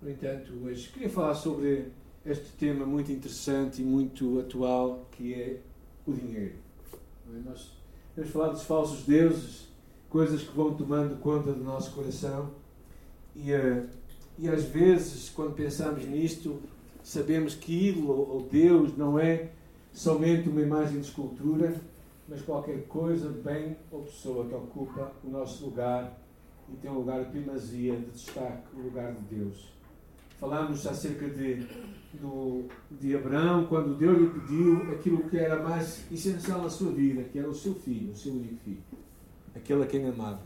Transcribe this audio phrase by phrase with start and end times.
[0.00, 1.88] No entanto, hoje queria falar sobre
[2.24, 5.60] este tema muito interessante e muito atual que é
[6.06, 6.56] o dinheiro.
[7.32, 7.48] É?
[7.48, 7.72] Nós
[8.14, 9.68] temos falado dos falsos deuses,
[10.10, 12.50] coisas que vão tomando conta do nosso coração
[13.34, 13.88] e, uh,
[14.38, 16.60] e às vezes, quando pensamos nisto,
[17.02, 19.50] sabemos que ídolo ou Deus não é
[19.94, 21.74] somente uma imagem de escultura,
[22.28, 26.20] mas qualquer coisa, bem ou pessoa que ocupa o nosso lugar
[26.70, 29.75] e tem um lugar de primazia, de destaque, o lugar de Deus.
[30.38, 31.66] Falamos acerca de,
[32.20, 37.22] do, de Abraão, quando Deus lhe pediu aquilo que era mais essencial na sua vida,
[37.24, 38.82] que era o seu filho, o seu único filho,
[39.54, 40.42] aquele a quem amava.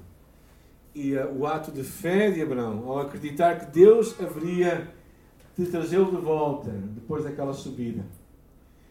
[0.95, 4.89] E uh, o ato de fé de Abraão, ao acreditar que Deus haveria
[5.59, 8.05] de trazê-lo de volta depois daquela subida.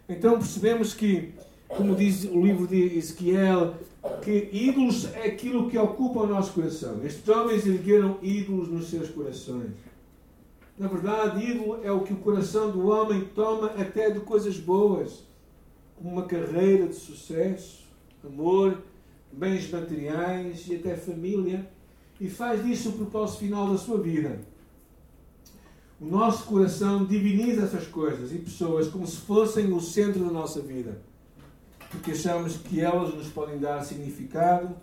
[0.07, 1.33] Então percebemos que,
[1.67, 3.75] como diz o livro de Ezequiel,
[4.21, 6.99] que ídolos é aquilo que ocupa o nosso coração.
[7.05, 9.71] Estes homens ergueram ídolos nos seus corações.
[10.79, 15.23] Na verdade, ídolo é o que o coração do homem toma até de coisas boas,
[15.95, 17.85] como uma carreira de sucesso,
[18.25, 18.81] amor,
[19.31, 21.69] bens materiais e até família,
[22.19, 24.39] e faz disso o propósito final da sua vida.
[25.99, 30.61] O nosso coração diviniza essas coisas e pessoas como se fossem o centro da nossa
[30.61, 31.09] vida
[31.89, 34.75] porque achamos que elas nos podem dar significado,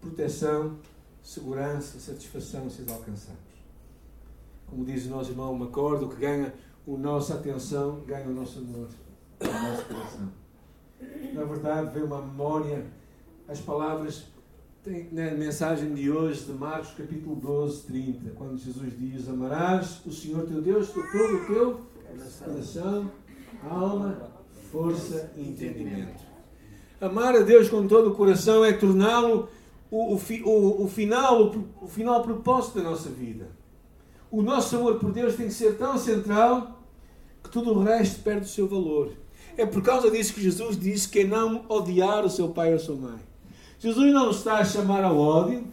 [0.00, 0.76] proteção,
[1.22, 3.47] segurança, satisfação se as alcançarmos.
[4.70, 6.52] Como diz o nosso irmão Macordo, o que ganha
[6.86, 8.88] a nossa atenção ganha o nosso amor,
[9.40, 10.32] o nosso coração.
[11.32, 12.86] Na verdade, veio uma memória,
[13.46, 14.26] as palavras
[15.12, 20.46] na mensagem de hoje de Marcos capítulo 12, 30, quando Jesus diz: Amarás o Senhor
[20.46, 21.80] teu Deus com todo o teu
[22.42, 23.10] coração,
[23.68, 24.30] alma
[24.70, 26.22] força e entendimento.
[27.00, 29.48] Amar a Deus com todo o coração é torná-lo
[29.90, 33.57] o, o, o, final, o, o final propósito da nossa vida.
[34.30, 36.82] O nosso amor por Deus tem que ser tão central
[37.42, 39.12] que tudo o resto perde o seu valor.
[39.56, 42.76] É por causa disso que Jesus disse que é não odiar o seu pai ou
[42.76, 43.18] a sua mãe.
[43.78, 45.64] Jesus não está a chamar ao ódio,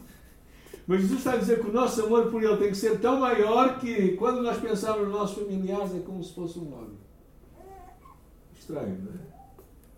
[0.88, 3.20] mas Jesus está a dizer que o nosso amor por Ele tem que ser tão
[3.20, 7.06] maior que quando nós pensamos nos nossos familiares é como se fosse um ódio
[8.66, 9.26] estranho, não é?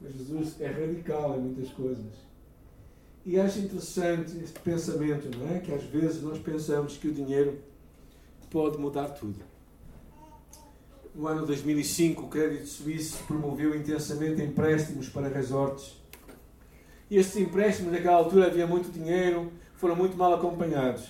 [0.01, 2.27] Mas Jesus é radical em muitas coisas.
[3.25, 5.59] E acho interessante este pensamento, não é?
[5.59, 7.57] Que às vezes nós pensamos que o dinheiro
[8.49, 9.39] pode mudar tudo.
[11.13, 15.95] No ano 2005, o Crédito Suíço promoveu intensamente empréstimos para resorts.
[17.09, 21.09] E estes empréstimos, naquela altura, havia muito dinheiro, foram muito mal acompanhados.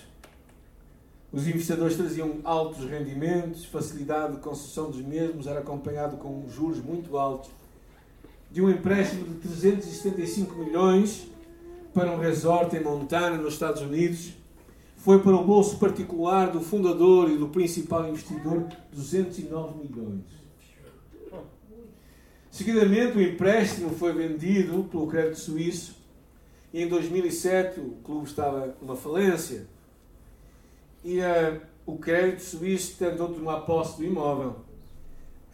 [1.30, 7.18] Os investidores traziam altos rendimentos, facilidade de concessão dos mesmos era acompanhado com juros muito
[7.18, 7.50] altos.
[8.50, 11.28] De um empréstimo de 375 milhões
[11.92, 14.32] para um resort em Montana, nos Estados Unidos,
[14.98, 20.24] foi para o bolso particular do fundador e do principal investidor 209 milhões.
[22.50, 25.96] Seguidamente, o empréstimo foi vendido pelo crédito suíço
[26.74, 29.68] e em 2007 o clube estava numa falência
[31.04, 34.56] e uh, o crédito suíço tentou tomar posse do imóvel.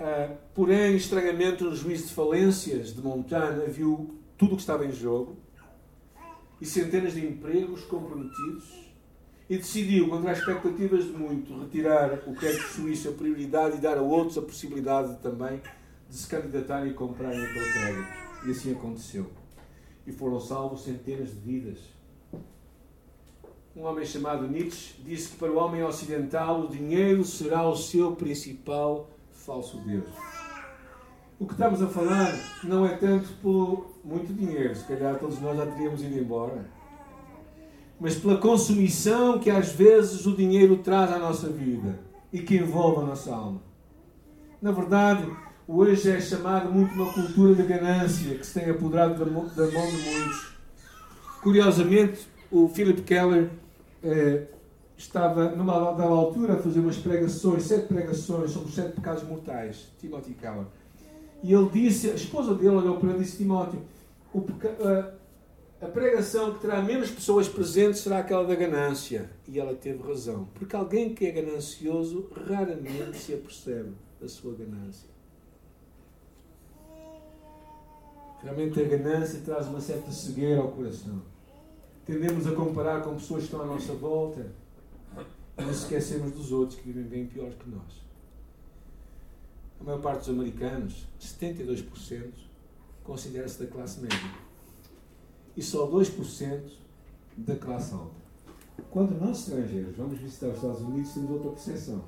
[0.01, 4.93] Uh, porém, estranhamente, no juízo de falências de Montana viu tudo o que estava em
[4.93, 5.37] jogo
[6.63, 8.84] e centenas de empregos comprometidos
[9.49, 13.99] e decidiu, contra as expectativas de muito, retirar o crédito suíço a prioridade e dar
[13.99, 15.61] a outros a possibilidade também
[16.09, 18.09] de se candidatarem e comprarem aquele crédito.
[18.47, 19.31] E assim aconteceu.
[20.07, 21.95] E foram salvos centenas de vidas
[23.77, 28.15] um homem chamado Nietzsche disse que para o homem ocidental o dinheiro será o seu
[28.15, 30.09] principal falso Deus.
[31.41, 32.33] O que estamos a falar
[32.63, 36.71] não é tanto por muito dinheiro, se calhar todos nós já teríamos ido embora,
[38.01, 41.99] mas pela consumição que às vezes o dinheiro traz à nossa vida
[42.33, 43.63] e que envolve a nossa alma.
[44.61, 45.27] Na verdade,
[45.69, 49.63] hoje é chamado muito uma cultura de ganância que se tem apoderado da mão de
[49.63, 50.55] muitos.
[51.43, 53.51] Curiosamente, o Philip Keller
[54.03, 54.45] eh,
[54.97, 60.35] estava numa altura a fazer umas pregações, sete pregações sobre os sete pecados mortais, Timothy
[60.35, 60.67] Keller.
[61.43, 63.81] E ele disse, a esposa dele olhou para ele e disse, Timóteo,
[64.35, 65.11] a,
[65.81, 69.31] a pregação que terá menos pessoas presentes será aquela da ganância.
[69.47, 70.49] E ela teve razão.
[70.55, 75.09] Porque alguém que é ganancioso raramente se apercebe da sua ganância.
[78.43, 81.23] Realmente a ganância traz uma certa cegueira ao coração
[82.05, 84.53] tendemos a comparar com pessoas que estão à nossa volta
[85.57, 88.05] e nos esquecemos dos outros que vivem bem pior que nós.
[89.81, 92.33] A maior parte dos americanos, 72%,
[93.03, 94.19] considera-se da classe média
[95.57, 96.61] e só 2%
[97.37, 98.25] da classe alta.
[98.91, 102.05] Quando nós estrangeiros vamos visitar os Estados Unidos, temos outra percepção.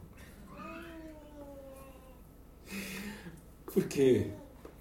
[3.66, 4.30] Por quê?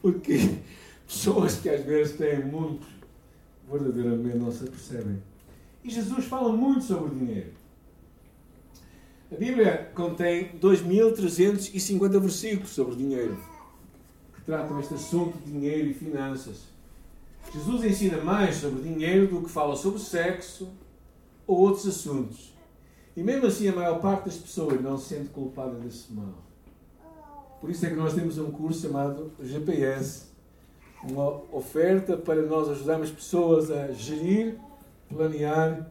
[0.01, 0.59] Porque
[1.05, 2.87] pessoas que às vezes têm muito,
[3.69, 5.21] verdadeiramente não se percebem.
[5.83, 7.51] E Jesus fala muito sobre o dinheiro.
[9.31, 13.37] A Bíblia contém 2.350 versículos sobre dinheiro,
[14.33, 16.74] que tratam este assunto de dinheiro e finanças.
[17.53, 20.69] Jesus ensina mais sobre dinheiro do que fala sobre sexo
[21.47, 22.53] ou outros assuntos.
[23.15, 26.43] E mesmo assim, a maior parte das pessoas não se sente culpada desse mal.
[27.61, 30.35] Por isso é que nós temos um curso chamado GPS
[31.09, 34.57] uma oferta para nós ajudarmos pessoas a gerir,
[35.07, 35.89] planear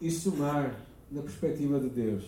[0.00, 0.74] e somar
[1.10, 2.24] na perspectiva de Deus.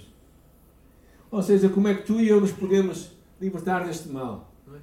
[1.31, 3.11] Ou seja, como é que tu e eu nos podemos
[3.41, 4.51] libertar deste mal?
[4.69, 4.77] É?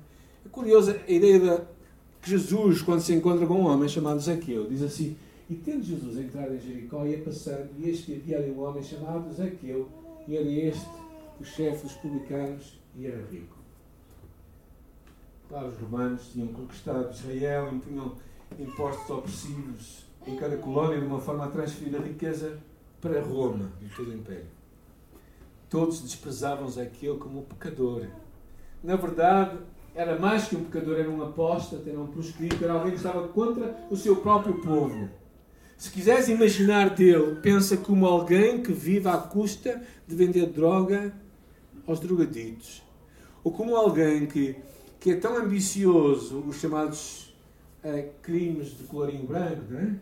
[0.45, 1.78] é curiosa a ideia de que
[2.23, 5.15] Jesus, quando se encontra com um homem chamado Zaqueu, diz assim:
[5.49, 8.83] E tendo Jesus entrado em Jericó, ia passando, e eis que havia ali um homem
[8.83, 9.87] chamado Zaqueu,
[10.27, 10.87] e era este
[11.39, 13.57] o chefe dos publicanos, e era rico.
[15.47, 18.13] Claro, os romanos tinham conquistado Israel, impunham
[18.59, 22.59] impostos opressivos em cada colónia de uma forma a transferir a riqueza
[23.01, 24.45] para Roma e todo o Império.
[25.69, 28.07] Todos desprezavam Zaqueu como pecador.
[28.83, 29.57] Na verdade,
[29.95, 33.27] era mais que um pecador, era um apóstata, era um proscrito, era alguém que estava
[33.27, 35.09] contra o seu próprio povo.
[35.77, 41.13] Se quiseres imaginar dele, pensa como alguém que vive à custa de vender droga
[41.87, 42.83] aos drogaditos.
[43.43, 44.55] Ou como alguém que,
[44.99, 47.33] que é tão ambicioso, os chamados
[47.83, 49.95] uh, crimes de colorinho branco, não é?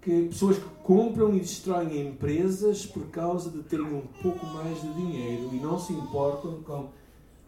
[0.00, 4.92] que pessoas que compram e destroem empresas por causa de terem um pouco mais de
[4.94, 6.88] dinheiro e não se importam com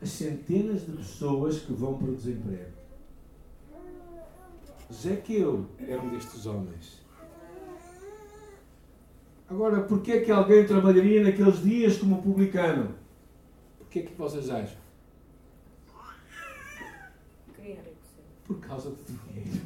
[0.02, 2.72] as centenas de pessoas que vão para o desemprego.
[4.92, 7.00] Zequeu era um destes homens.
[9.48, 12.94] Agora, porquê é que alguém trabalharia naqueles dias como publicano?
[13.78, 14.78] Porquê é que vocês acham?
[18.44, 19.60] Por causa do dinheiro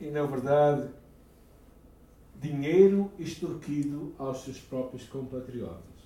[0.00, 0.88] e, na verdade,
[2.40, 5.97] dinheiro extorquido aos seus próprios compatriotas.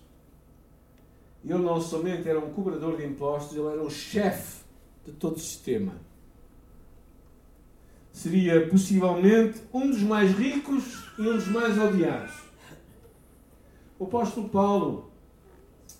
[1.44, 4.62] Ele não somente era um cobrador de impostos, ele era o chefe
[5.04, 5.94] de todo o sistema.
[8.12, 12.34] Seria possivelmente um dos mais ricos e um dos mais odiados.
[13.98, 15.10] O apóstolo Paulo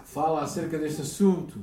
[0.04, 1.58] fala acerca deste assunto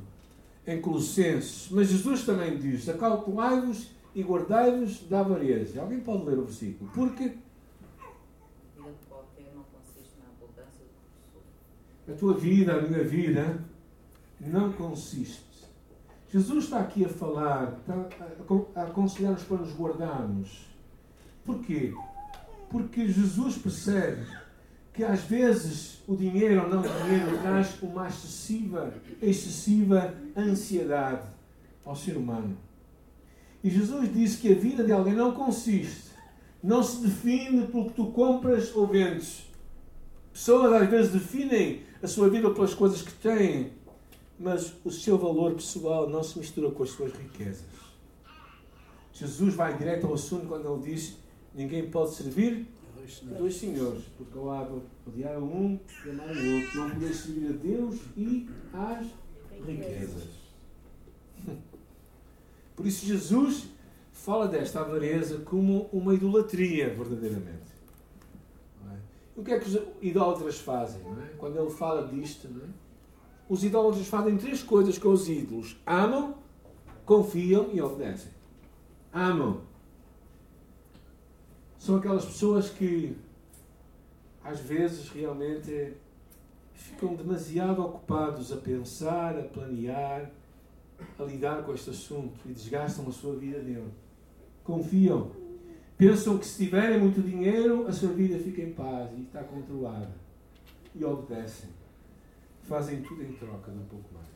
[0.65, 5.81] em Colossenses, mas Jesus também diz: Acalculai-vos e guardai-vos da avareza.
[5.81, 6.91] Alguém pode ler o versículo?
[6.93, 7.33] Porque
[12.09, 13.59] a tua vida, a minha vida,
[14.39, 15.49] não consiste.
[16.31, 17.79] Jesus está aqui a falar,
[18.75, 20.67] a aconselhar-nos para nos guardarmos.
[21.43, 21.93] Porquê?
[22.69, 24.25] Porque Jesus percebe
[24.93, 31.27] que às vezes o dinheiro ou não o dinheiro traz uma excessiva, excessiva ansiedade
[31.85, 32.57] ao ser humano.
[33.63, 36.09] E Jesus disse que a vida de alguém não consiste,
[36.63, 39.49] não se define pelo que tu compras ou vendes.
[40.31, 43.71] Pessoas às vezes definem a sua vida pelas coisas que têm,
[44.39, 47.65] mas o seu valor pessoal não se mistura com as suas riquezas.
[49.13, 51.17] Jesus vai direto ao assunto quando ele diz:
[51.53, 52.65] ninguém pode servir
[53.37, 56.79] dois senhores, porque ao lado odiar um e amar o outro.
[56.79, 59.07] Não podeis servir a Deus e às
[59.65, 60.23] riquezas.
[62.75, 63.67] Por isso, Jesus
[64.13, 67.68] fala desta avareza como uma idolatria, verdadeiramente.
[69.39, 71.01] O que é que os idólatras fazem?
[71.01, 71.35] É?
[71.37, 72.67] Quando ele fala disto, é?
[73.47, 76.35] os idólatras fazem três coisas com os ídolos: amam,
[77.05, 78.33] confiam e obedecem.
[79.13, 79.61] Amam.
[81.77, 83.15] São aquelas pessoas que,
[84.43, 85.93] às vezes, realmente
[86.73, 90.29] ficam demasiado ocupados a pensar, a planear,
[91.17, 93.93] a lidar com este assunto e desgastam a sua vida nele.
[94.65, 95.31] Confiam.
[95.99, 100.15] Pensam que se tiverem muito dinheiro, a sua vida fica em paz e está controlada.
[100.95, 101.69] E obedecem.
[102.63, 104.29] Fazem tudo em troca de um pouco mais.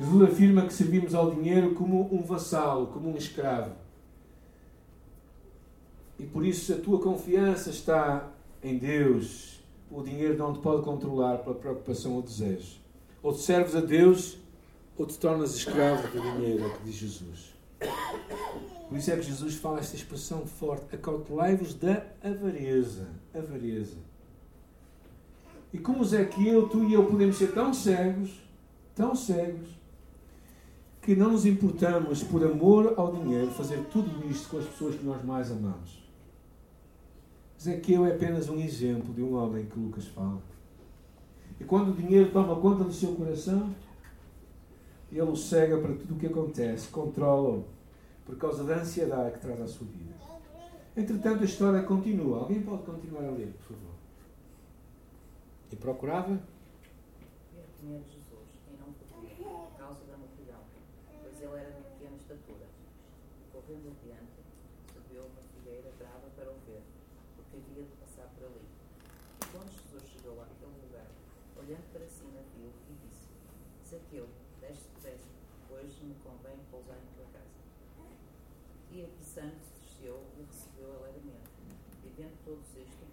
[0.00, 3.76] Jesus afirma que servimos ao dinheiro como um vassalo, como um escravo.
[6.18, 9.60] E por isso, a tua confiança está em Deus,
[9.92, 12.80] o dinheiro não te pode controlar pela preocupação ou desejo.
[13.22, 14.38] Ou te serves a Deus
[14.96, 17.54] ou te tornas escravo do dinheiro, é o que diz Jesus.
[18.88, 23.08] Por isso é que Jesus fala esta expressão forte: acautelai-vos da avareza.
[23.34, 23.98] Avareza.
[25.72, 28.30] E como Zequiel, tu e eu podemos ser tão cegos,
[28.94, 29.68] tão cegos,
[31.02, 35.04] que não nos importamos, por amor ao dinheiro, fazer tudo isto com as pessoas que
[35.04, 36.02] nós mais amamos.
[37.60, 40.40] Zequiel é apenas um exemplo de um homem que Lucas fala.
[41.60, 43.74] E quando o dinheiro toma conta do seu coração,
[45.12, 47.64] Ele o cega para tudo o que acontece, controla-o,
[48.28, 50.14] por causa da ansiedade que traz à sua vida.
[50.94, 52.40] Entretanto, a história continua.
[52.40, 53.94] Alguém pode continuar a ler, por favor?
[55.72, 56.38] E procurava?
[57.80, 60.60] Ver Jesus e não podia, por causa da multidão,
[61.22, 62.66] pois ele era de pequena estatura.
[63.50, 64.44] Correndo adiante,
[64.92, 66.82] subiu uma figueira brava para o ver,
[67.34, 68.60] porque havia de passar por ali.
[69.40, 71.08] E quando Jesus chegou àquele lugar,
[71.56, 73.24] olhando para cima, viu e disse:
[73.88, 74.28] Zaqueu,
[74.60, 75.32] desce depressa,
[75.66, 77.48] pois me convém pousar em tua casa.
[78.90, 81.50] E apressando se desceu e recebeu alegremente.
[82.04, 83.04] E vendo todos isto,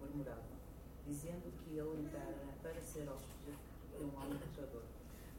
[0.00, 0.58] murmuravam,
[1.06, 3.56] dizendo que ele entrara para ser hóspede
[3.96, 4.82] de um homem pecador.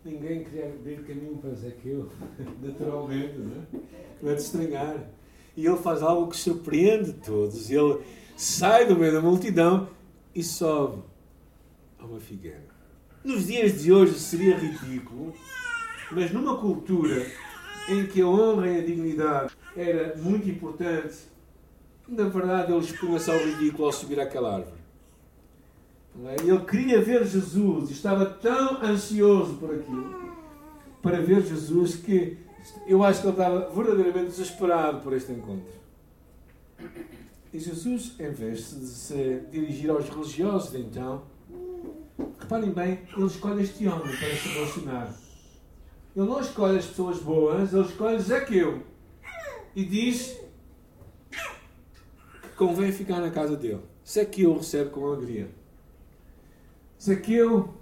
[0.04, 2.10] Ninguém queria abrir caminho para Zaqueu,
[2.62, 4.36] naturalmente, não é?
[4.36, 5.10] Te estranhar.
[5.56, 7.70] E ele faz algo que surpreende todos.
[7.70, 8.00] Ele
[8.36, 9.90] sai do meio da multidão
[10.34, 11.04] e sobe
[12.00, 12.66] a uma figueira.
[13.24, 15.34] Nos dias de hoje seria ridículo,
[16.12, 17.24] mas numa cultura
[17.88, 21.16] em que a honra e a dignidade era muito importante,
[22.08, 24.81] na verdade ele expunha-se ao ridículo ao subir àquela árvore.
[26.26, 26.36] É?
[26.42, 30.36] Ele queria ver Jesus estava tão ansioso por aquilo,
[31.02, 32.38] para ver Jesus, que
[32.86, 35.74] eu acho que ele estava verdadeiramente desesperado por este encontro.
[37.54, 41.24] E Jesus, em vez de se dirigir aos religiosos de então,
[42.40, 45.16] reparem bem, ele escolhe este homem para se relacionar.
[46.16, 48.84] Ele não escolhe as pessoas boas, ele escolhe Zaqueu.
[49.76, 50.38] E diz
[52.42, 53.82] que convém ficar na casa dele.
[54.06, 55.61] Zaqueu recebe com alegria.
[57.04, 57.74] Zaqueu,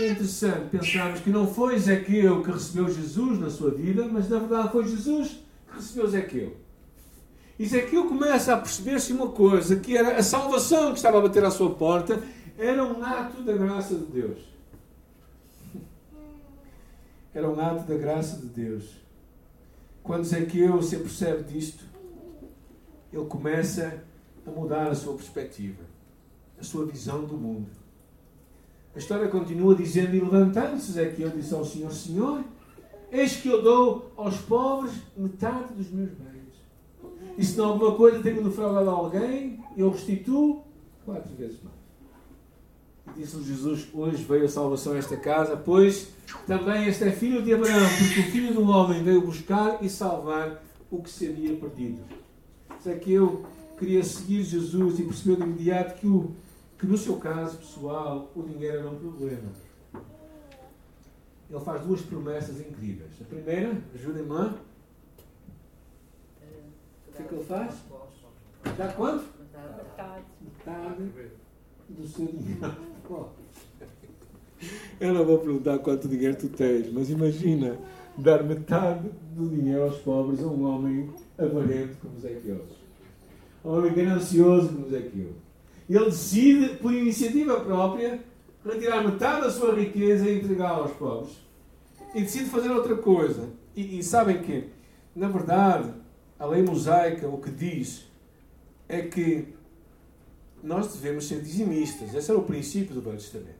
[0.00, 4.40] é interessante pensarmos que não foi Zaqueu que recebeu Jesus na sua vida, mas na
[4.40, 6.56] verdade foi Jesus que recebeu Zaqueu.
[7.56, 11.44] E Zaqueu começa a perceber-se uma coisa, que era a salvação que estava a bater
[11.44, 12.20] à sua porta,
[12.58, 14.38] era um ato da graça de Deus.
[17.32, 18.96] Era um ato da graça de Deus.
[20.02, 21.84] Quando Zaqueu se apercebe disto,
[23.12, 24.02] ele começa
[24.44, 25.84] a mudar a sua perspectiva,
[26.58, 27.78] a sua visão do mundo.
[28.94, 32.44] A história continua dizendo: E levantando-se, Zaqueu disse ao Senhor: Senhor,
[33.12, 36.38] eis que eu dou aos pobres metade dos meus bens.
[37.36, 40.64] E se não alguma coisa tenho defraudado a alguém, eu restituo
[41.04, 41.78] quatro vezes mais.
[43.16, 46.08] E disse-lhe Jesus: Hoje veio a salvação a esta casa, pois
[46.46, 50.62] também este é filho de Abraão, porque o filho do homem veio buscar e salvar
[50.90, 52.00] o que se havia perdido.
[52.82, 53.44] Zaqueu
[53.78, 56.32] queria seguir Jesus e percebeu de imediato que, o,
[56.78, 59.50] que no seu caso pessoal o dinheiro era um problema.
[61.50, 63.10] Ele faz duas promessas incríveis.
[63.20, 64.28] A primeira, ajudem-me.
[64.28, 64.54] O
[67.12, 67.74] que é que ele faz?
[68.76, 69.24] Dá quanto?
[69.38, 70.24] Metade.
[70.40, 71.12] Metade
[71.88, 72.76] do seu dinheiro.
[75.00, 77.78] Eu não vou perguntar quanto dinheiro tu tens, mas imagina
[78.16, 81.08] dar metade do dinheiro aos pobres a um homem
[81.38, 82.66] avarento como Zaqueu.
[83.64, 85.32] Um homem ganancioso como Zaqueu.
[85.88, 88.20] Ele decide, por iniciativa própria,
[88.64, 91.32] retirar metade da sua riqueza e entregá-la aos pobres.
[92.14, 93.48] E decide fazer outra coisa.
[93.74, 94.68] E, e sabem que,
[95.14, 95.92] na verdade,
[96.38, 98.04] a lei mosaica o que diz
[98.88, 99.48] é que
[100.62, 102.14] nós devemos ser dizimistas.
[102.14, 103.56] Esse era o princípio do Velho Testamento.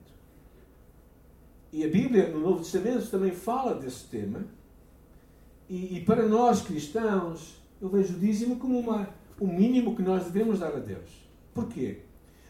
[1.73, 4.45] E a Bíblia, no Novo Testamento, também fala desse tema.
[5.69, 9.09] E, e para nós cristãos, eu vejo o dízimo como uma,
[9.39, 11.29] o mínimo que nós devemos dar a Deus.
[11.55, 11.99] Porquê?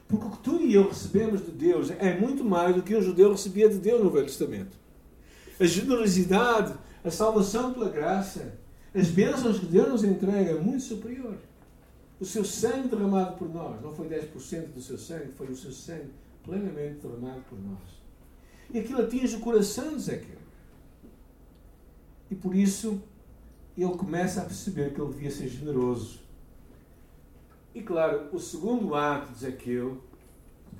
[0.09, 3.03] Porque o que tu e eu recebemos de Deus é muito mais do que o
[3.03, 4.77] judeu recebia de Deus no Velho Testamento.
[5.61, 6.75] A generosidade,
[7.05, 8.55] a salvação pela graça,
[8.95, 11.37] as bênçãos que Deus nos entrega é muito superior.
[12.19, 15.71] O seu sangue derramado por nós, não foi 10% do seu sangue, foi o seu
[15.71, 16.11] sangue
[16.43, 17.99] plenamente derramado por nós.
[18.73, 20.39] E aquilo atinge o coração de Zaqueu.
[22.31, 23.01] E por isso
[23.77, 26.21] ele começa a perceber que ele devia ser generoso.
[27.79, 29.99] E claro, o segundo ato de Zaqueu,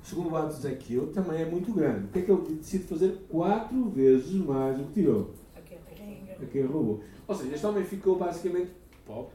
[0.03, 2.07] o segundo ato de Zaqueu também é muito grande.
[2.07, 3.25] O que é que ele decide fazer?
[3.29, 5.33] Quatro vezes mais do que tirou.
[5.55, 7.01] A quem roubou.
[7.25, 8.71] Ou seja, este homem ficou basicamente
[9.05, 9.31] pobre.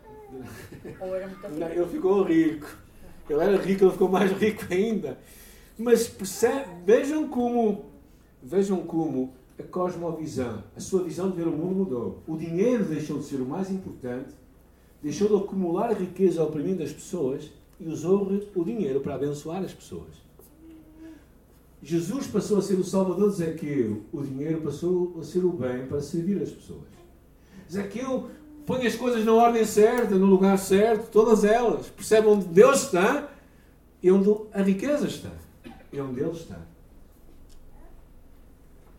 [1.01, 2.67] Ou era muito Não, ele ficou rico.
[3.31, 5.19] Ele era rico, ele ficou mais rico ainda.
[5.79, 7.87] Mas percebe, vejam como,
[8.43, 12.23] vejam como a cosmovisão, a sua visão de ver o mundo mudou.
[12.27, 14.35] O dinheiro deixou de ser o mais importante,
[15.05, 20.25] deixou de acumular riqueza oprimindo das pessoas e usou o dinheiro para abençoar as pessoas.
[21.83, 25.87] Jesus passou a ser o salvador de Zaqueu, o dinheiro passou a ser o bem
[25.87, 26.89] para servir as pessoas.
[27.71, 28.31] Zaqueu
[28.65, 31.91] põe as coisas na ordem certa, no lugar certo, todas elas.
[31.91, 33.31] Percebe onde Deus está
[34.03, 35.33] e onde a riqueza está.
[35.93, 36.63] E onde Ele está.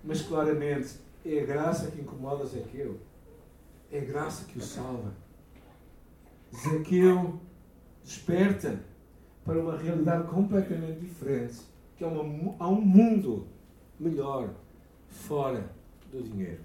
[0.03, 2.99] Mas claramente É a graça que incomoda Zaqueu.
[3.91, 5.24] É a graça que o salva.
[6.53, 7.39] Zaqueu
[8.03, 8.79] desperta
[9.43, 11.57] para uma realidade completamente diferente,
[11.95, 13.47] que é uma, há um mundo
[13.99, 14.49] melhor
[15.09, 15.69] fora
[16.11, 16.61] do dinheiro.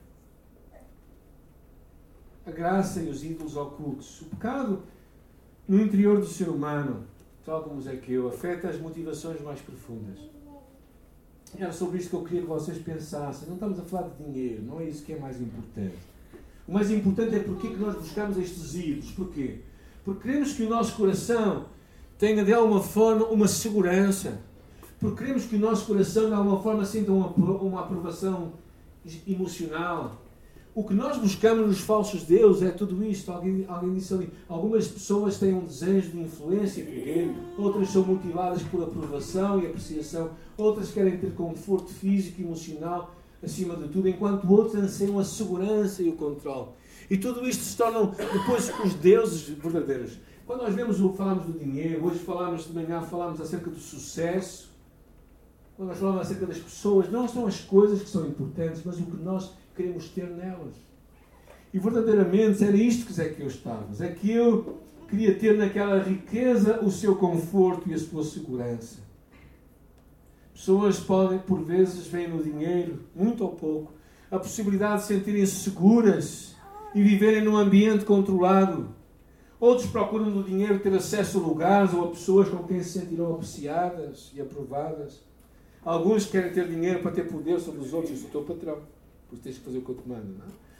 [2.47, 4.23] A graça e os ídolos ocultos.
[4.23, 4.83] O pecado
[5.69, 7.05] no interior do ser humano,
[7.45, 10.19] tal como Zaqueu, afeta as motivações mais profundas.
[11.57, 13.49] Era sobre isto que eu queria que vocês pensassem.
[13.49, 15.99] Não estamos a falar de dinheiro, não é isso que é mais importante.
[16.67, 19.11] O mais importante é porque que nós buscamos estes ídolos.
[19.13, 19.61] Porquê?
[20.11, 21.67] Porque queremos que o nosso coração
[22.19, 24.41] tenha de alguma forma uma segurança.
[24.99, 28.55] Porque queremos que o nosso coração de alguma forma sinta uma, uma aprovação
[29.25, 30.21] emocional.
[30.75, 33.31] O que nós buscamos nos falsos deuses é tudo isto.
[33.31, 34.29] Alguém, alguém disse ali.
[34.49, 39.67] Algumas pessoas têm um desejo de influência por ele, outras são motivadas por aprovação e
[39.67, 45.25] apreciação, outras querem ter conforto físico e emocional acima de tudo, enquanto outros anseiam a
[45.25, 46.67] segurança e o controle.
[47.11, 50.17] E tudo isto se tornam depois os deuses verdadeiros.
[50.47, 54.71] Quando nós vemos falamos do dinheiro, hoje falamos de manhã, falamos acerca do sucesso.
[55.77, 59.03] Quando nós falamos acerca das pessoas, não são as coisas que são importantes, mas o
[59.03, 60.75] que nós queremos ter nelas.
[61.75, 63.93] E verdadeiramente era isto que Zequeu estava.
[63.93, 68.99] Zequeu queria ter naquela riqueza o seu conforto e a sua segurança.
[70.55, 73.93] Pessoas podem, por vezes, veem no dinheiro, muito ou pouco,
[74.31, 76.50] a possibilidade de sentirem-se seguras
[76.95, 78.95] e viverem num ambiente controlado.
[79.59, 83.35] Outros procuram no dinheiro ter acesso a lugares ou a pessoas com quem se sentirão
[83.35, 85.21] apreciadas e aprovadas.
[85.85, 88.13] Alguns querem ter dinheiro para ter poder sobre os outros.
[88.13, 88.79] Eu sou o teu patrão
[89.29, 90.71] porque tens que fazer o que eu te mando, não é?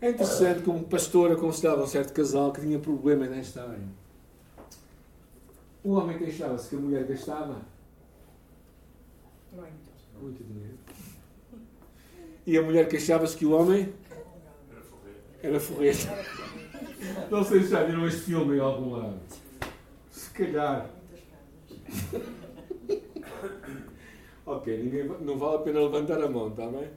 [0.00, 3.88] É interessante que um pastor aconselhava um certo casal que tinha problemas nesta área.
[5.82, 7.62] O homem queixava-se que a mulher gastava
[10.20, 10.78] muito dinheiro.
[12.46, 13.92] E a mulher queixava-se que o homem
[15.42, 16.24] era forreta.
[17.30, 19.20] Não sei se já viram este filme em algum lado.
[20.10, 20.90] Se calhar.
[24.44, 26.88] ok, ninguém, não vale a pena levantar a mão, está bem?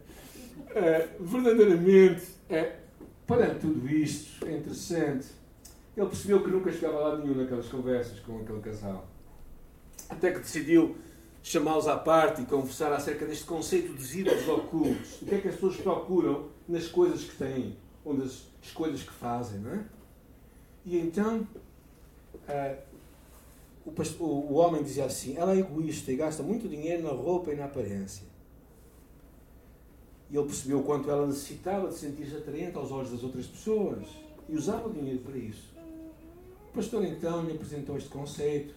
[0.76, 2.76] é, verdadeiramente, é,
[3.26, 5.28] para tudo isto, é interessante.
[5.96, 9.08] Ele percebeu que nunca chegava lá nenhum naquelas conversas com aquele casal.
[10.10, 10.96] Até que decidiu
[11.44, 15.22] chamá-los à parte e conversar acerca deste conceito dos ídolos ocultos.
[15.22, 19.12] O que é que as pessoas procuram nas coisas que têm, ou nas escolhas que
[19.12, 19.86] fazem, não é?
[20.86, 21.48] E então,
[22.34, 22.78] uh,
[23.86, 27.56] o, o homem dizia assim: ela é egoísta e gasta muito dinheiro na roupa e
[27.56, 28.26] na aparência.
[30.30, 34.08] E ele percebeu o quanto ela necessitava de sentir-se atraente aos olhos das outras pessoas
[34.48, 35.72] e usava o dinheiro para isso.
[36.70, 38.74] O pastor então lhe apresentou este conceito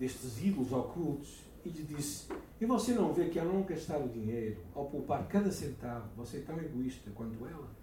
[0.00, 2.26] destes ídolos ocultos e lhe disse:
[2.58, 6.38] E você não vê que ao não gastar o dinheiro, ao poupar cada centavo, você
[6.38, 7.77] é tão egoísta quanto ela?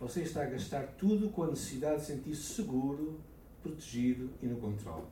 [0.00, 3.20] Você está a gastar tudo com a necessidade de sentir-se seguro,
[3.62, 5.06] protegido e no controle.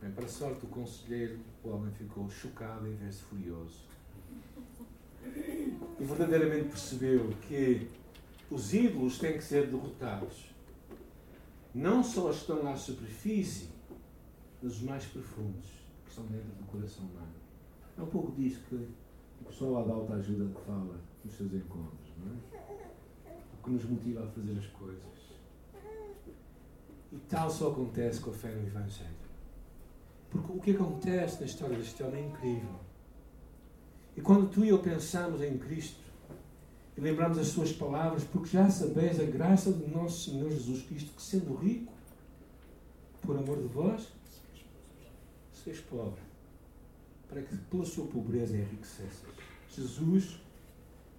[0.00, 3.88] Bem, para a sorte do conselheiro, o homem ficou chocado em vez de furioso
[5.24, 7.88] e verdadeiramente percebeu que
[8.50, 10.46] os ídolos têm que ser derrotados.
[11.74, 13.68] Não só estão à superfície,
[14.62, 15.66] mas os mais profundos,
[16.04, 17.34] que estão dentro do coração humano.
[17.96, 22.08] É um pouco disso que o pessoal lá da alta ajuda fala nos seus encontros,
[22.18, 22.87] não é?
[23.62, 25.02] Que nos motiva a fazer as coisas.
[27.12, 29.16] E tal só acontece com a fé no Evangelho.
[30.30, 32.74] Porque o que acontece na história deste homem é incrível.
[34.16, 36.00] E quando tu e eu pensamos em Cristo
[36.96, 41.12] e lembramos as suas palavras, porque já sabeis a graça do nosso Senhor Jesus Cristo,
[41.14, 41.92] que sendo rico,
[43.22, 44.08] por amor de vós,
[45.52, 46.20] sois pobre,
[47.28, 49.22] para que pela sua pobreza enriquecesseis.
[49.68, 50.40] Jesus,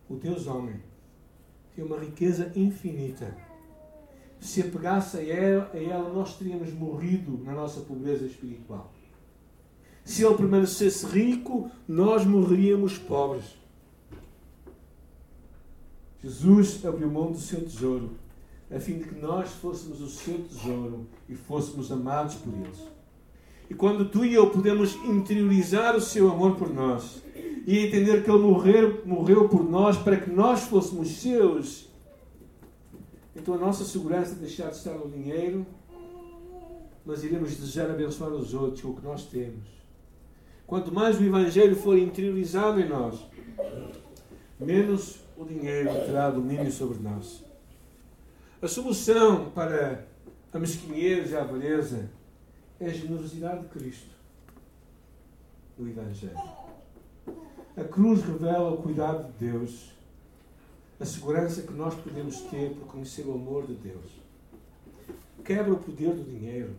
[0.09, 0.81] o Deus homem,
[1.79, 3.33] tem uma riqueza infinita.
[4.41, 8.91] Se apegasse a ela, a ela, nós teríamos morrido na nossa pobreza espiritual.
[10.03, 13.45] Se ele permanecesse rico, nós morreríamos pobres.
[16.21, 18.11] Jesus abriu mão do seu tesouro,
[18.69, 22.89] a fim de que nós fôssemos o seu tesouro e fôssemos amados por ele.
[23.69, 27.21] E quando tu e eu podemos interiorizar o seu amor por nós
[27.65, 31.89] e entender que ele morreu, morreu por nós para que nós fôssemos seus,
[33.35, 35.65] então a nossa segurança deixar de estar no dinheiro,
[37.05, 39.79] mas iremos desejar abençoar os outros com o que nós temos
[40.69, 43.19] Quanto mais o Evangelho for interiorizado em nós,
[44.59, 47.43] menos o dinheiro terá domínio sobre nós.
[48.61, 50.05] A solução para
[50.53, 52.11] a mesquinhez e a avareza
[52.79, 54.11] é a generosidade de Cristo
[55.75, 56.37] no Evangelho.
[57.79, 59.91] A cruz revela o cuidado de Deus,
[60.99, 64.11] a segurança que nós podemos ter por conhecer o amor de Deus.
[65.45, 66.75] Quebra o poder do dinheiro.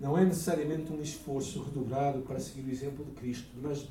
[0.00, 3.86] Não é necessariamente um esforço redobrado para seguir o exemplo de Cristo, mas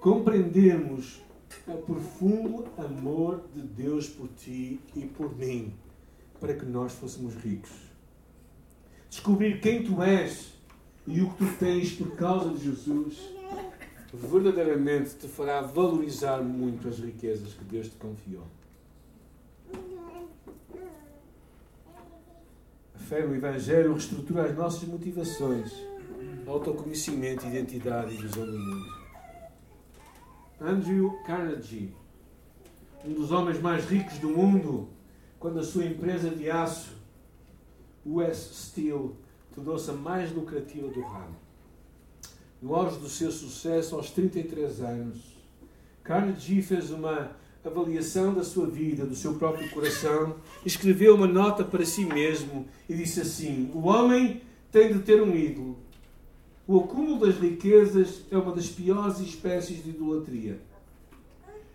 [0.00, 1.20] compreendermos
[1.66, 5.74] o profundo amor de Deus por ti e por mim,
[6.38, 7.72] para que nós fôssemos ricos.
[9.10, 10.52] Descobrir quem tu és
[11.04, 13.35] e o que tu tens por causa de Jesus
[14.16, 18.44] verdadeiramente te fará valorizar muito as riquezas que Deus te confiou.
[22.94, 25.72] A fé no Evangelho reestrutura as nossas motivações,
[26.46, 28.96] autoconhecimento, identidade e visão do mundo.
[30.60, 31.94] Andrew Carnegie,
[33.04, 34.88] um dos homens mais ricos do mundo,
[35.38, 36.96] quando a sua empresa de aço,
[38.04, 39.14] US Steel,
[39.54, 41.45] tornou-se a mais lucrativa do ramo.
[42.60, 45.18] No auge do seu sucesso, aos 33 anos,
[46.02, 47.32] Carnegie fez uma
[47.64, 52.94] avaliação da sua vida, do seu próprio coração, escreveu uma nota para si mesmo e
[52.94, 54.40] disse assim: O homem
[54.70, 55.76] tem de ter um ídolo
[56.68, 60.58] o acúmulo das riquezas é uma das piores espécies de idolatria.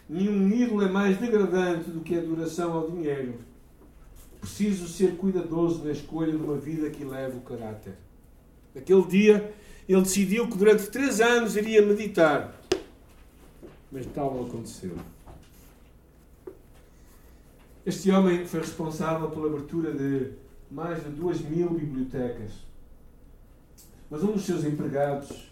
[0.09, 3.35] Nenhum ídolo é mais degradante do que a adoração ao dinheiro.
[4.41, 7.93] Preciso ser cuidadoso na escolha de uma vida que leve o caráter.
[8.75, 9.53] Naquele dia,
[9.93, 12.55] ele decidiu que durante três anos iria meditar.
[13.91, 14.95] Mas tal não aconteceu.
[17.85, 20.31] Este homem foi responsável pela abertura de
[20.69, 22.51] mais de duas mil bibliotecas
[24.11, 25.49] mas um dos seus empregados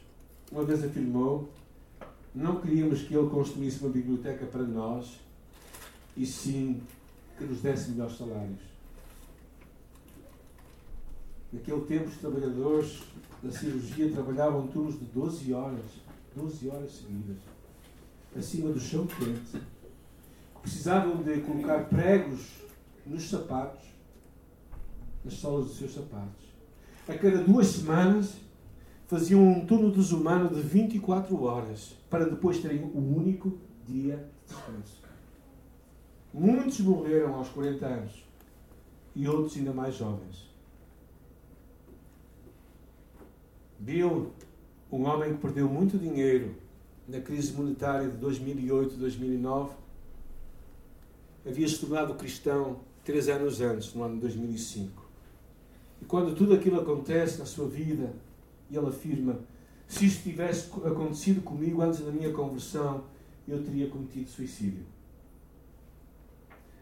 [0.51, 1.49] uma vez afirmou:
[2.35, 5.17] não queríamos que ele construísse uma biblioteca para nós,
[6.17, 6.81] e sim
[7.37, 8.68] que nos desse melhores salários.
[11.51, 13.01] Naquele tempo, os trabalhadores
[13.41, 15.85] da cirurgia trabalhavam turnos de 12 horas,
[16.35, 17.37] 12 horas seguidas,
[18.37, 19.63] acima do chão quente.
[20.61, 22.41] Precisavam de colocar pregos
[23.05, 23.83] nos sapatos,
[25.23, 26.49] nas solas dos seus sapatos.
[27.07, 28.35] A cada duas semanas,
[29.07, 33.57] faziam um turno desumano de 24 horas para depois terem o único
[33.87, 35.01] dia de descanso.
[36.31, 38.23] Muitos morreram aos 40 anos
[39.15, 40.48] e outros ainda mais jovens.
[43.79, 44.33] Bill,
[44.91, 46.55] um homem que perdeu muito dinheiro
[47.07, 49.69] na crise monetária de 2008-2009,
[51.47, 55.09] havia se tornado cristão três anos antes, no ano de 2005.
[56.01, 58.13] E quando tudo aquilo acontece na sua vida,
[58.69, 59.39] ele afirma:
[59.87, 63.05] se isto tivesse acontecido comigo antes da minha conversão,
[63.47, 64.85] eu teria cometido suicídio.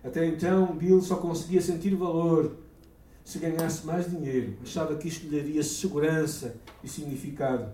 [0.04, 2.56] Até então, Bill só conseguia sentir valor
[3.28, 4.54] se ganhasse mais dinheiro.
[4.64, 7.74] Achava que isto lhe daria segurança e significado.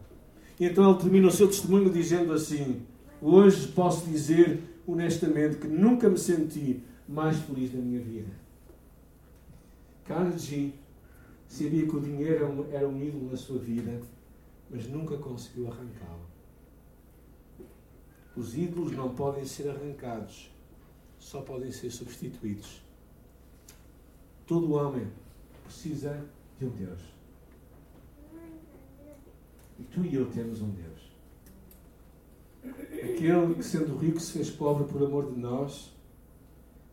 [0.59, 2.81] E então ele termina o seu testemunho dizendo assim:
[3.21, 8.31] Hoje posso dizer honestamente que nunca me senti mais feliz na minha vida.
[10.05, 10.73] Carnegie
[11.47, 14.01] Sabia que o dinheiro era um ídolo na sua vida,
[14.71, 16.25] mas nunca conseguiu arrancá-lo.
[18.35, 20.51] Os ídolos não podem ser arrancados,
[21.19, 22.81] só podem ser substituídos.
[24.47, 25.07] Todo homem
[25.73, 26.23] precisa
[26.59, 26.99] de um Deus.
[29.79, 30.93] E tu e eu temos um Deus.
[32.63, 35.91] Aquele que, sendo rico, se fez pobre por amor de nós,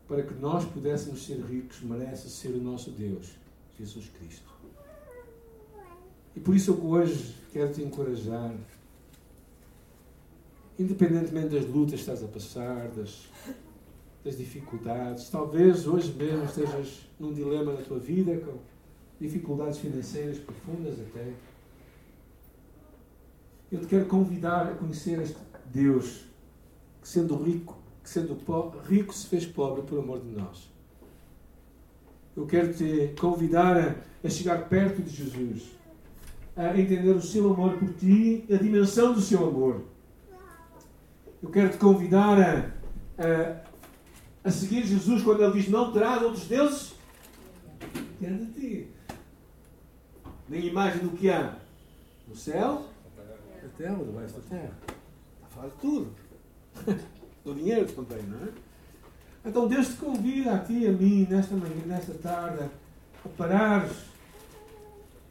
[0.07, 3.29] para que nós pudéssemos ser ricos, merece ser o nosso Deus,
[3.77, 4.49] Jesus Cristo.
[6.35, 8.53] E por isso eu hoje quero te encorajar,
[10.77, 13.29] independentemente das lutas que estás a passar, das,
[14.23, 18.57] das dificuldades, talvez hoje mesmo estejas num dilema na tua vida, com
[19.21, 21.31] dificuldades financeiras profundas até.
[23.71, 26.25] Eu te quero convidar a conhecer este Deus
[27.01, 30.69] que, sendo rico, que sendo pobre, rico se fez pobre por amor de nós.
[32.35, 35.69] Eu quero te convidar a, a chegar perto de Jesus
[36.55, 39.85] a entender o seu amor por ti, a dimensão do seu amor.
[41.41, 42.71] Eu quero te convidar a,
[43.23, 43.61] a,
[44.43, 46.93] a seguir Jesus quando ele diz: Não terás outros deuses
[48.19, 48.90] diante de ti.
[50.51, 51.55] Nem imagem do que há
[52.27, 52.85] no céu,
[53.63, 54.73] na terra, debaixo da terra.
[55.63, 56.11] De tudo.
[57.45, 58.51] do dinheiro também, não é?
[59.45, 62.69] Então Deus te convida a ti a mim, nesta manhã, nesta tarde,
[63.23, 63.95] a parares,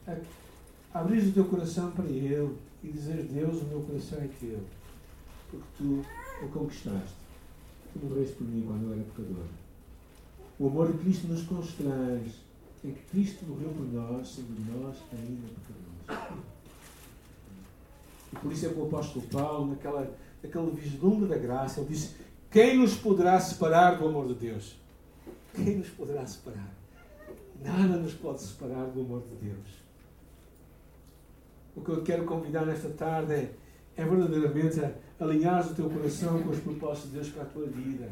[0.07, 4.61] a abrir o teu coração para Ele e dizer: Deus, o meu coração é teu,
[5.51, 6.03] porque tu
[6.43, 7.21] o conquistaste.
[7.93, 9.45] Tu morreste por mim quando eu era pecador.
[10.59, 12.33] O amor de Cristo nos constrange
[12.85, 15.49] em que Cristo morreu por nós, sendo nós ainda
[16.09, 16.41] pecadores.
[18.33, 20.11] E por isso é que o apóstolo Paulo, naquela,
[20.43, 22.17] naquele vislumbre da graça, ele disse:
[22.51, 24.77] Quem nos poderá separar do amor de Deus?
[25.55, 26.73] Quem nos poderá separar?
[27.63, 29.81] Nada nos pode separar do amor de Deus.
[31.77, 33.55] O que eu quero convidar nesta tarde é,
[33.97, 34.81] é verdadeiramente
[35.19, 38.09] alinhar o teu coração com os propósitos de Deus para a tua vida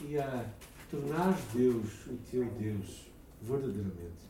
[0.00, 0.44] e a
[0.90, 3.06] tornar Deus o teu Deus,
[3.44, 4.24] verdadeiramente.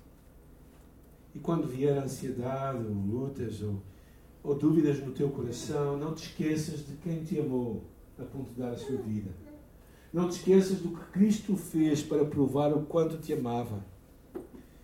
[1.34, 3.82] E quando vier ansiedade, ou lutas, ou,
[4.42, 7.82] ou dúvidas no teu coração, não te esqueças de quem te amou
[8.18, 9.30] a ponto de dar a sua vida.
[10.12, 13.84] Não te esqueças do que Cristo fez para provar o quanto te amava.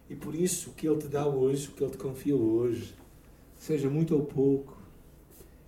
[0.09, 2.95] E por isso o que Ele te dá hoje, o que Ele te confia hoje,
[3.57, 4.77] seja muito ou pouco,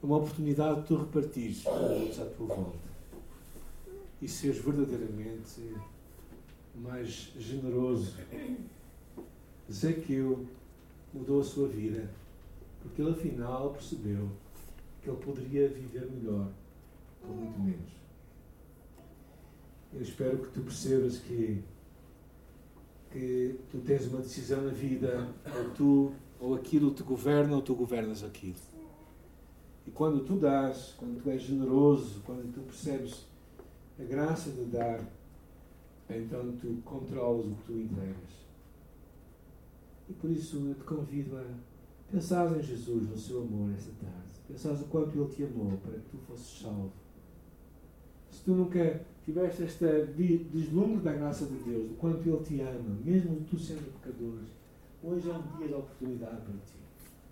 [0.02, 2.92] é uma oportunidade de tu repartires com outros à tua volta.
[4.20, 5.60] E seres verdadeiramente
[6.74, 8.16] mais generoso.
[9.70, 10.46] Zaqueu
[11.12, 12.10] mudou a sua vida
[12.82, 14.28] porque ele afinal percebeu
[15.00, 16.48] que ele poderia viver melhor
[17.20, 17.92] com muito menos.
[19.92, 21.62] Eu espero que tu percebas que,
[23.10, 27.74] que tu tens uma decisão na vida, ou tu, ou aquilo te governa, ou tu
[27.74, 28.56] governas aquilo.
[29.86, 33.26] E quando tu dás, quando tu és generoso, quando tu percebes
[33.98, 35.00] a graça de dar,
[36.18, 38.42] então tu controlas o que tu entregas.
[40.08, 41.44] E por isso eu te convido a
[42.10, 44.32] pensar em Jesus, no seu amor, esta tarde.
[44.48, 46.92] Pensar o quanto Ele te amou para que tu fosses salvo.
[48.30, 52.98] Se tu nunca tiveste esta deslumbre da graça de Deus, do quanto Ele te ama,
[53.04, 54.38] mesmo tu sendo pecador,
[55.02, 56.82] hoje é um dia de oportunidade para ti.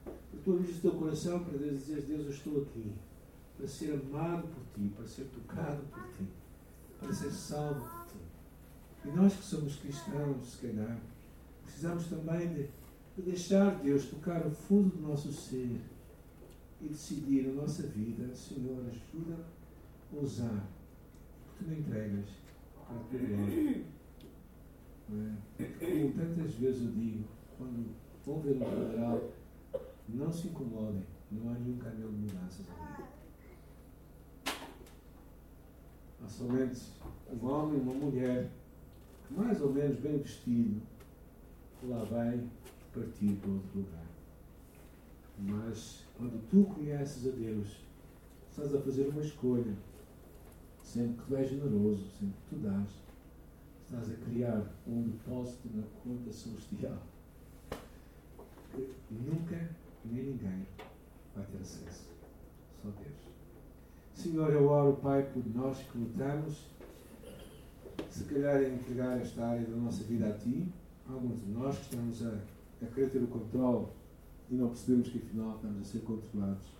[0.04, 2.92] Para tu abrir o teu coração para Deus dizer: Deus, eu estou aqui
[3.56, 6.24] para ser amado por ti, para ser tocado por ti,
[6.98, 7.99] para ser salvo por ti.
[9.04, 10.98] E nós que somos cristãos, se calhar,
[11.64, 12.68] precisamos também de,
[13.16, 15.80] de deixar Deus tocar o fundo do nosso ser
[16.80, 19.44] e decidir a nossa vida, Senhor, ajuda
[20.12, 20.66] a usar
[21.58, 22.26] tu me entregas
[22.86, 23.84] para a tua glória.
[25.78, 27.24] Como tantas vezes eu digo,
[27.58, 29.30] quando vão ver um funeral,
[30.08, 33.04] não se incomodem, não há nenhum caminhão de mudanças ali.
[36.22, 36.80] Há somente
[37.30, 38.50] um homem e uma mulher,
[39.30, 40.80] mais ou menos bem vestido,
[41.84, 42.42] lá vai
[42.94, 44.06] partir para outro lugar.
[45.38, 47.68] Mas quando tu conheces a Deus,
[48.50, 49.74] estás a fazer uma escolha
[50.90, 52.88] Sempre que tu és generoso, sempre que tu dás,
[53.84, 56.98] estás a criar um depósito na conta celestial
[58.72, 59.70] que nunca
[60.04, 60.66] nem ninguém
[61.32, 62.10] vai ter acesso.
[62.82, 63.30] Só Deus.
[64.14, 66.66] Senhor, eu oro, Pai, por nós que lutamos,
[68.10, 70.66] se calhar a entregar esta área da nossa vida a Ti.
[71.08, 72.38] Alguns de nós que estamos a,
[72.82, 73.86] a querer ter o controle
[74.50, 76.72] e não percebemos que afinal estamos a ser controlados.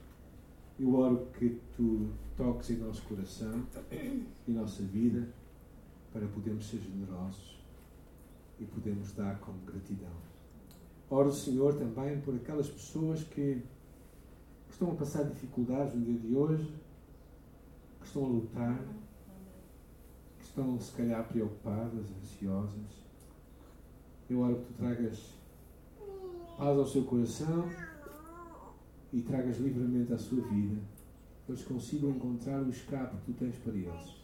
[0.79, 5.29] Eu oro que tu toques em nosso coração, em nossa vida,
[6.13, 7.61] para podermos ser generosos
[8.59, 10.11] e podermos dar com gratidão.
[11.09, 13.63] Oro, Senhor, também por aquelas pessoas que
[14.71, 16.73] estão a passar dificuldades no dia de hoje,
[18.01, 18.85] que estão a lutar,
[20.61, 23.01] estão, se calhar, preocupadas, ansiosas.
[24.29, 25.35] Eu oro que tu tragas
[26.57, 27.69] paz ao seu coração
[29.13, 30.81] e tragas livremente à sua vida,
[31.45, 34.21] que eles consigam encontrar o escape que tu tens para eles.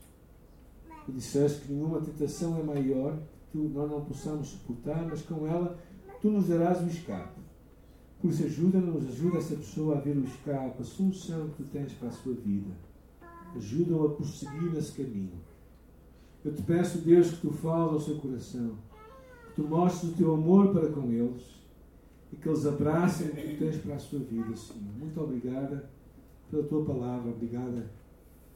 [1.07, 5.47] Tu disseste que nenhuma tentação é maior que tu, nós não possamos suportar, mas com
[5.47, 5.79] ela
[6.21, 7.41] tu nos darás o escape.
[8.21, 11.93] Por isso, ajuda-nos, ajuda essa pessoa a ver o escape, a solução que tu tens
[11.93, 12.75] para a sua vida.
[13.55, 15.39] Ajuda-o a prosseguir nesse caminho.
[16.47, 18.77] Eu te peço, Deus, que tu fales ao seu coração,
[19.49, 21.43] que tu mostres o teu amor para com eles
[22.33, 24.93] e que eles abracem o que tu tens para a sua vida, Senhor.
[24.97, 25.91] Muito obrigada
[26.49, 27.91] pela tua palavra, obrigada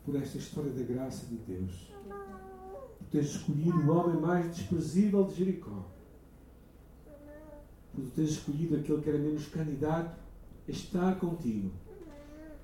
[0.06, 1.92] por esta história da graça de Deus.
[2.96, 5.84] Por teres escolhido o homem mais desprezível de Jericó.
[7.92, 10.16] Por teres escolhido aquele que era menos candidato
[10.68, 11.72] a estar contigo,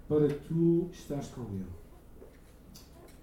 [0.09, 1.86] para tu estares com ele.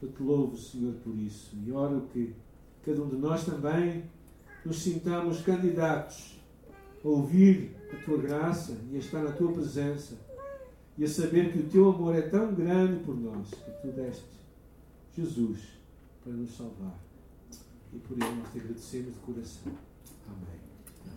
[0.04, 2.36] Eu te louvo, Senhor, por isso e oro que
[2.84, 4.04] cada um de nós também
[4.66, 6.38] nos sintamos candidatos
[7.02, 10.20] a ouvir a tua graça e a estar na tua presença
[10.98, 14.26] e a saber que o teu amor é tão grande por nós que tu deste
[15.16, 15.60] Jesus
[16.22, 17.00] para nos salvar.
[17.94, 19.72] E por ele nós te agradecemos de coração.
[20.28, 20.63] Amém.